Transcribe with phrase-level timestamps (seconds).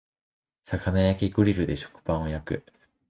[0.65, 2.65] 魚焼きグリルで食パンを焼く